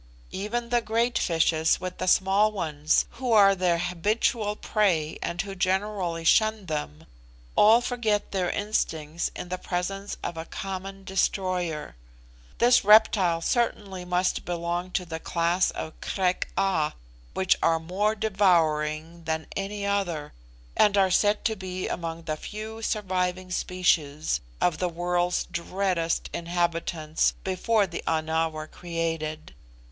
[0.31, 5.53] Even the great fishes with the small ones, who are their habitual prey and who
[5.53, 7.05] generally shun them,
[7.55, 11.95] all forget their instincts in the presence of a common destroyer.
[12.57, 16.93] This reptile certainly must belong to the class of Krek a,
[17.35, 20.33] which are more devouring than any other,
[20.75, 27.35] and are said to be among the few surviving species of the world's dreadest inhabitants
[27.43, 29.53] before the Ana were created.